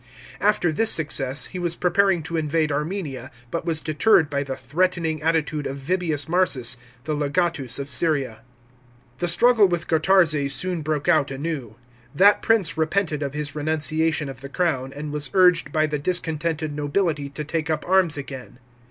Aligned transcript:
After 0.39 0.71
this 0.71 0.89
success, 0.89 1.45
he 1.45 1.59
was 1.59 1.75
preparing 1.75 2.23
to 2.23 2.35
invade 2.35 2.71
Armenia, 2.71 3.29
but 3.51 3.65
was 3.67 3.81
deterred 3.81 4.31
by 4.31 4.41
the 4.41 4.55
threatening 4.55 5.21
attitude 5.21 5.67
of 5.67 5.75
Vibius 5.77 6.27
Marsus 6.27 6.75
the 7.03 7.13
legatus 7.13 7.77
of 7.77 7.87
Syria. 7.87 8.41
The 9.19 9.27
Strug 9.27 9.59
le 9.59 9.67
with 9.67 9.87
Gotarzes 9.87 10.55
soon 10.55 10.81
broke 10.81 11.07
out 11.07 11.29
anew. 11.29 11.75
That 12.15 12.41
prince 12.41 12.79
repented 12.79 13.21
of 13.21 13.35
his 13.35 13.53
renunciation 13.53 14.27
of 14.27 14.41
the 14.41 14.49
crown, 14.49 14.91
and 14.91 15.11
was 15.13 15.29
urged 15.35 15.71
by 15.71 15.85
the 15.85 15.99
discontented 15.99 16.73
nobility 16.75 17.29
to 17.29 17.43
take 17.43 17.69
up 17.69 17.87
arms 17.87 18.17
again. 18.17 18.57